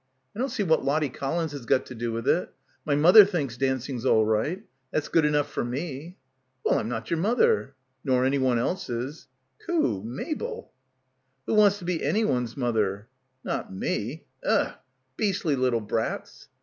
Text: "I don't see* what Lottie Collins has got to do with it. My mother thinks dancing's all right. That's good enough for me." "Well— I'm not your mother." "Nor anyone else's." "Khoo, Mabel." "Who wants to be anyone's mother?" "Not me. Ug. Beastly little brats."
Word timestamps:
"I 0.35 0.39
don't 0.39 0.49
see* 0.49 0.63
what 0.63 0.83
Lottie 0.83 1.09
Collins 1.11 1.51
has 1.51 1.67
got 1.67 1.85
to 1.85 1.93
do 1.93 2.11
with 2.11 2.27
it. 2.27 2.51
My 2.85 2.95
mother 2.95 3.23
thinks 3.23 3.55
dancing's 3.55 4.03
all 4.03 4.25
right. 4.25 4.63
That's 4.89 5.09
good 5.09 5.25
enough 5.25 5.51
for 5.51 5.63
me." 5.63 6.17
"Well— 6.65 6.79
I'm 6.79 6.89
not 6.89 7.11
your 7.11 7.19
mother." 7.19 7.75
"Nor 8.03 8.25
anyone 8.25 8.57
else's." 8.57 9.27
"Khoo, 9.63 10.01
Mabel." 10.03 10.71
"Who 11.45 11.53
wants 11.53 11.77
to 11.77 11.85
be 11.85 12.03
anyone's 12.03 12.57
mother?" 12.57 13.09
"Not 13.43 13.71
me. 13.71 14.25
Ug. 14.43 14.71
Beastly 15.17 15.55
little 15.55 15.81
brats." 15.81 16.47